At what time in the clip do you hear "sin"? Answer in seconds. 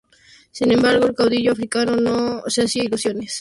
0.51-0.71